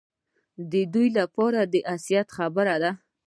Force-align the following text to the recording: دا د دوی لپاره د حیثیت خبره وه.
دا 0.71 0.79
د 0.85 0.89
دوی 0.93 1.07
لپاره 1.19 1.59
د 1.73 1.75
حیثیت 1.91 2.27
خبره 2.37 2.75
وه. 2.81 2.91